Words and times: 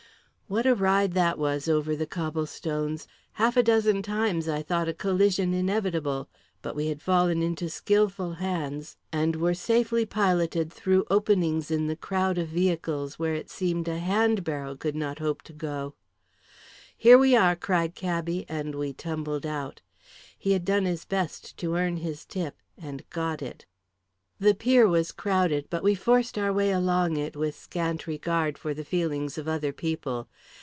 What 0.51 0.65
a 0.65 0.75
ride 0.75 1.13
that 1.13 1.37
was 1.37 1.69
over 1.69 1.95
the 1.95 2.05
cobble 2.05 2.45
stones! 2.45 3.07
Half 3.35 3.55
a 3.55 3.63
dozen 3.63 4.01
times 4.01 4.49
I 4.49 4.61
thought 4.61 4.89
a 4.89 4.93
collision 4.93 5.53
inevitable, 5.53 6.27
but 6.61 6.75
we 6.75 6.87
had 6.87 7.01
fallen 7.01 7.41
into 7.41 7.69
skilful 7.69 8.33
hands, 8.33 8.97
and 9.13 9.37
were 9.37 9.53
safely 9.53 10.05
piloted 10.05 10.69
through 10.73 11.05
openings 11.09 11.71
in 11.71 11.87
the 11.87 11.95
crowd 11.95 12.37
of 12.37 12.49
vehicles 12.49 13.17
where 13.17 13.33
it 13.33 13.49
seemed 13.49 13.87
a 13.87 13.99
hand 13.99 14.43
barrow 14.43 14.75
could 14.75 14.93
not 14.97 15.19
hope 15.19 15.41
to 15.43 15.53
go. 15.53 15.93
"Here 16.97 17.17
we 17.17 17.33
are!" 17.33 17.55
cried 17.55 17.95
cabby, 17.95 18.45
and 18.49 18.75
we 18.75 18.91
tumbled 18.91 19.45
out. 19.45 19.79
He 20.37 20.51
had 20.51 20.65
done 20.65 20.83
his 20.83 21.05
best 21.05 21.55
to 21.59 21.77
earn 21.77 21.95
his 21.95 22.25
tip, 22.25 22.57
and 22.77 23.09
got 23.09 23.41
it. 23.41 23.65
The 24.41 24.55
pier 24.55 24.87
was 24.87 25.11
crowded, 25.11 25.67
but 25.69 25.83
we 25.83 25.93
forced 25.93 26.35
our 26.35 26.51
way 26.51 26.71
along 26.71 27.15
it 27.15 27.35
with 27.35 27.53
scant 27.55 28.07
regard 28.07 28.57
for 28.57 28.73
the 28.73 28.83
feelings 28.83 29.37
of 29.37 29.47
other 29.47 29.71
people. 29.71 30.27